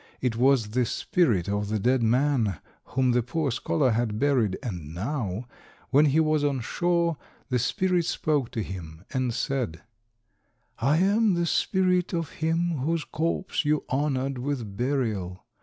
[0.19, 4.95] It was the spirit of the dead man whom the poor scholar had buried, and
[4.95, 5.45] now,
[5.91, 7.17] when he was on shore,
[7.49, 9.83] the spirit spoke to him, and said—
[10.79, 15.45] "I am the spirit of him whose corpse you honoured with burial.